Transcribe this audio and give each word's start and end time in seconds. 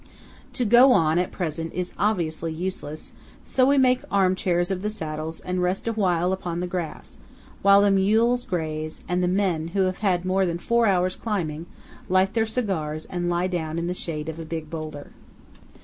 To 0.53 0.65
go 0.65 0.93
on 0.93 1.19
at 1.19 1.31
present 1.31 1.73
is 1.73 1.93
obviously 1.95 2.51
useless; 2.51 3.11
so 3.43 3.67
we 3.67 3.77
make 3.77 4.01
arm 4.09 4.33
chairs 4.33 4.71
of 4.71 4.81
the 4.81 4.89
saddles 4.89 5.41
and 5.41 5.61
rest 5.61 5.87
awhile 5.87 6.33
upon 6.33 6.59
the 6.59 6.65
grass, 6.65 7.19
while 7.61 7.81
the 7.83 7.91
mules 7.91 8.43
graze, 8.43 9.03
and 9.07 9.21
the 9.21 9.27
men, 9.27 9.67
who 9.77 9.81
have 9.83 9.99
had 9.99 10.25
more 10.25 10.47
than 10.47 10.57
four 10.57 10.87
hours' 10.87 11.15
climbing, 11.15 11.67
light 12.09 12.33
their 12.33 12.47
cigars 12.47 13.05
and 13.05 13.29
lie 13.29 13.45
down 13.45 13.77
in 13.77 13.85
the 13.85 13.93
shade 13.93 14.27
of 14.27 14.39
a 14.39 14.43
big 14.43 14.71
boulder. 14.71 15.11